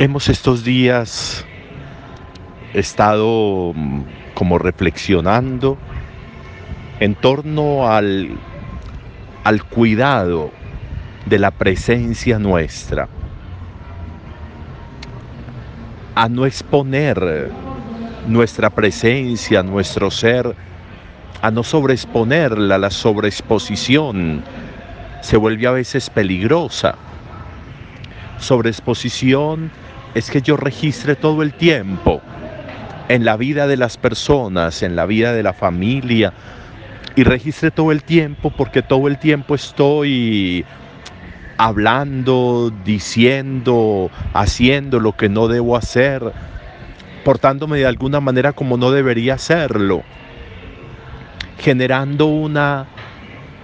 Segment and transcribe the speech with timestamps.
[0.00, 1.46] Hemos estos días
[2.72, 4.00] estado mm,
[4.34, 5.78] como reflexionando
[6.98, 8.36] en torno al,
[9.44, 10.50] al cuidado
[11.26, 13.08] de la presencia nuestra,
[16.16, 17.52] a no exponer
[18.26, 20.56] nuestra presencia, nuestro ser,
[21.40, 24.42] a no sobreexponerla, la sobreexposición
[25.20, 26.96] se vuelve a veces peligrosa.
[28.40, 29.70] Sobreexposición
[30.14, 32.22] es que yo registre todo el tiempo
[33.08, 36.32] en la vida de las personas, en la vida de la familia,
[37.16, 40.64] y registre todo el tiempo porque todo el tiempo estoy
[41.58, 46.32] hablando, diciendo, haciendo lo que no debo hacer,
[47.24, 50.02] portándome de alguna manera como no debería hacerlo,
[51.58, 52.86] generando una,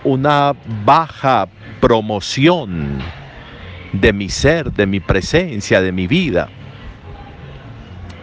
[0.04, 1.48] una baja
[1.80, 3.00] promoción
[3.92, 6.48] de mi ser, de mi presencia, de mi vida.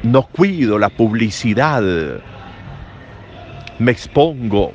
[0.03, 1.83] No cuido la publicidad,
[3.79, 4.73] me expongo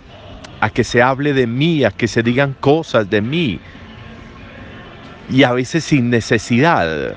[0.61, 3.59] a que se hable de mí, a que se digan cosas de mí,
[5.31, 7.17] y a veces sin necesidad.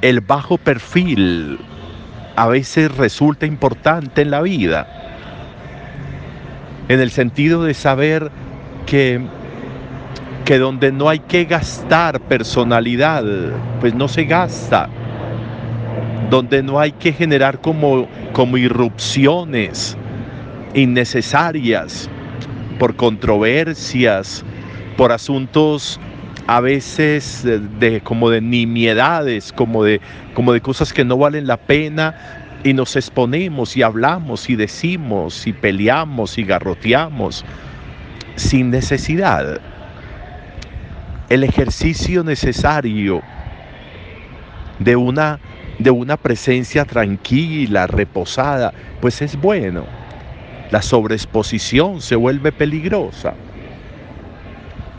[0.00, 1.58] El bajo perfil
[2.36, 4.86] a veces resulta importante en la vida,
[6.88, 8.30] en el sentido de saber
[8.86, 9.20] que,
[10.48, 13.22] que donde no hay que gastar personalidad,
[13.80, 14.88] pues no se gasta,
[16.30, 19.94] donde no hay que generar como, como irrupciones
[20.72, 22.08] innecesarias
[22.78, 24.42] por controversias,
[24.96, 26.00] por asuntos
[26.46, 27.46] a veces
[27.78, 30.00] de, como de nimiedades, como de,
[30.32, 32.14] como de cosas que no valen la pena
[32.64, 37.44] y nos exponemos y hablamos y decimos y peleamos y garroteamos
[38.36, 39.60] sin necesidad.
[41.28, 43.22] El ejercicio necesario
[44.78, 45.38] de una,
[45.78, 49.84] de una presencia tranquila, reposada, pues es bueno.
[50.70, 53.34] La sobreexposición se vuelve peligrosa.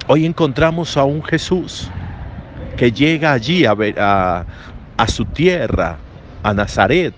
[0.06, 1.90] Hoy encontramos a un Jesús
[2.78, 4.46] que llega allí a,
[4.98, 5.98] a su tierra,
[6.44, 7.16] a Nazaret.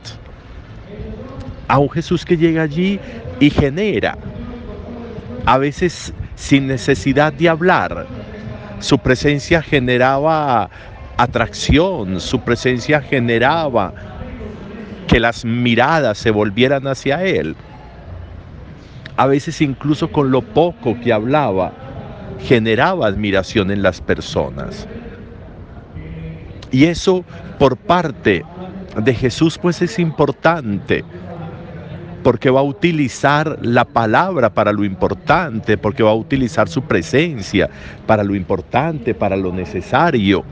[1.67, 2.99] A un Jesús que llega allí
[3.41, 4.17] y genera,
[5.45, 8.07] a veces sin necesidad de hablar.
[8.81, 10.69] Su presencia generaba
[11.15, 13.93] atracción, su presencia generaba
[15.07, 17.55] que las miradas se volvieran hacia Él.
[19.17, 21.73] A veces incluso con lo poco que hablaba,
[22.39, 24.87] generaba admiración en las personas.
[26.71, 27.23] Y eso
[27.59, 28.43] por parte
[28.97, 31.03] de Jesús pues es importante,
[32.23, 37.69] porque va a utilizar la palabra para lo importante, porque va a utilizar su presencia
[38.05, 40.43] para lo importante, para lo necesario.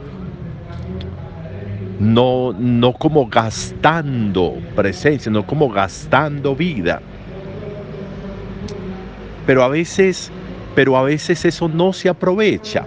[2.00, 7.02] No, no como gastando presencia, no como gastando vida.
[9.46, 10.31] Pero a veces
[10.75, 12.86] pero a veces eso no se aprovecha.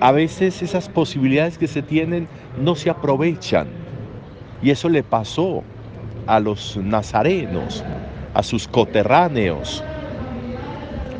[0.00, 3.66] A veces esas posibilidades que se tienen no se aprovechan.
[4.62, 5.62] Y eso le pasó
[6.28, 7.82] a los nazarenos,
[8.34, 9.82] a sus coterráneos.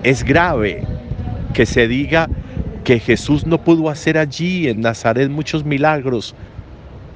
[0.04, 0.84] Es grave
[1.52, 2.28] que se diga
[2.84, 6.34] que Jesús no pudo hacer allí en Nazaret muchos milagros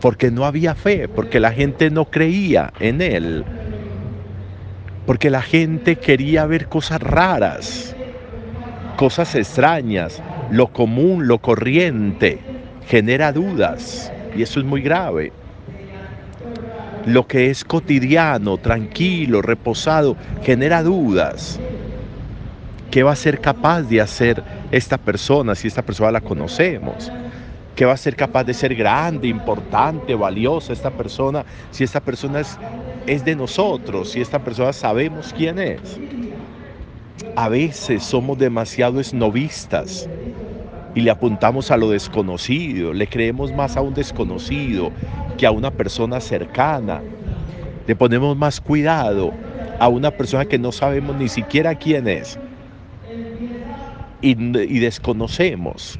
[0.01, 3.45] porque no había fe, porque la gente no creía en él
[5.07, 7.97] porque la gente quería ver cosas raras,
[8.97, 12.39] cosas extrañas, lo común, lo corriente,
[12.87, 15.33] genera dudas y eso es muy grave.
[17.07, 21.59] Lo que es cotidiano, tranquilo, reposado, genera dudas.
[22.91, 27.11] ¿Qué va a ser capaz de hacer esta persona si esta persona la conocemos?
[27.75, 32.41] ¿Qué va a ser capaz de ser grande, importante, valiosa esta persona si esta persona
[32.41, 32.59] es
[33.07, 35.81] es de nosotros si esta persona sabemos quién es.
[37.37, 40.09] A veces somos demasiado esnovistas
[40.95, 44.91] y le apuntamos a lo desconocido, le creemos más a un desconocido
[45.39, 47.01] que a una persona cercana.
[47.87, 49.33] Le ponemos más cuidado
[49.79, 52.39] a una persona que no sabemos ni siquiera quién es
[54.21, 55.99] y, y desconocemos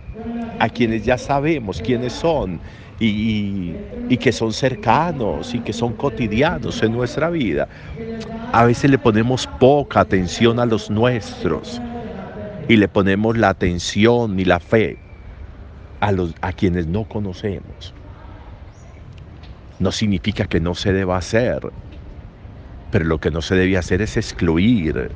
[0.59, 2.61] a quienes ya sabemos quiénes son
[3.01, 3.75] y,
[4.19, 7.69] que son cercanos y que son cotidianos en nuestra vida.
[8.53, 11.81] A veces le ponemos poca atención a los nuestros
[12.69, 14.99] y le ponemos la atención y la fe
[16.01, 17.95] a, los, a quienes no conocemos.
[19.79, 21.61] No significa que no se deba hacer,
[22.91, 25.11] pero lo que no se debe hacer es excluir,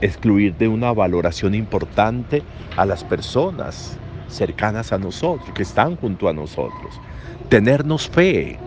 [0.00, 2.42] excluir de una valoración importante
[2.76, 3.98] a las personas
[4.28, 7.00] cercanas a nosotros, que están junto a nosotros.
[7.48, 8.58] Tenernos fe,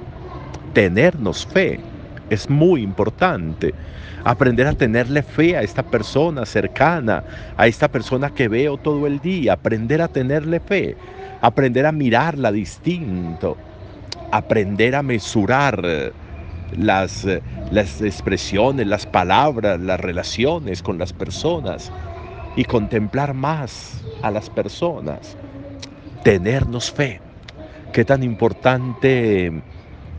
[0.73, 1.79] tenernos fe
[2.29, 3.73] es muy importante.
[4.23, 7.23] Aprender a tenerle fe a esta persona cercana,
[7.55, 10.97] a esta persona que veo todo el día, aprender a tenerle fe,
[11.41, 13.57] aprender a mirarla distinto,
[14.31, 16.13] aprender a mesurar
[16.77, 17.25] las,
[17.71, 21.91] las expresiones, las palabras, las relaciones con las personas
[22.55, 25.37] y contemplar más a las personas,
[26.23, 27.21] tenernos fe.
[27.93, 29.61] Qué tan importante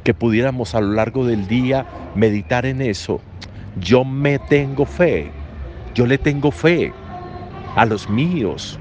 [0.09, 1.85] que pudiéramos a lo largo del día
[2.15, 3.21] meditar en eso.
[3.79, 5.31] Yo me tengo fe,
[5.95, 6.95] yo le tengo fe
[7.77, 8.79] a los míos,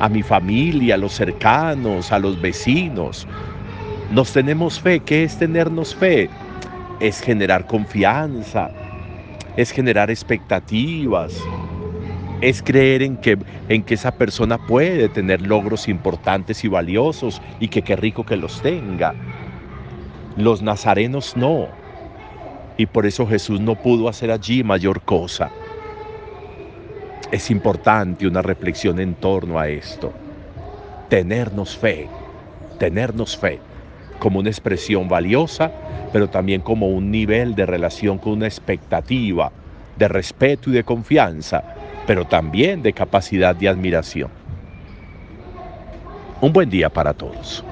[0.00, 3.28] a mi familia, a los cercanos, a los vecinos.
[4.10, 4.98] Nos tenemos fe.
[4.98, 6.28] ¿Qué es tenernos fe?
[6.98, 8.68] Es generar confianza,
[9.56, 11.40] es generar expectativas,
[12.40, 17.68] es creer en que, en que esa persona puede tener logros importantes y valiosos y
[17.68, 19.14] que qué rico que los tenga.
[20.36, 21.68] Los nazarenos no.
[22.76, 25.50] Y por eso Jesús no pudo hacer allí mayor cosa.
[27.32, 30.12] Es importante una reflexión en torno a esto.
[31.08, 32.06] Tenernos fe,
[32.78, 33.58] tenernos fe
[34.18, 35.70] como una expresión valiosa,
[36.12, 39.50] pero también como un nivel de relación con una expectativa
[39.96, 41.64] de respeto y de confianza,
[42.06, 44.30] pero también de capacidad de admiración.
[46.42, 47.64] Un buen día para todos.